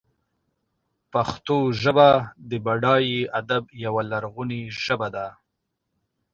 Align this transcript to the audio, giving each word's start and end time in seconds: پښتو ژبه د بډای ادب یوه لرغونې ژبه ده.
پښتو 1.13 1.55
ژبه 1.81 2.09
د 2.49 2.51
بډای 2.65 3.07
ادب 3.39 3.63
یوه 3.85 4.01
لرغونې 4.11 4.61
ژبه 4.83 5.07
ده. 5.15 5.27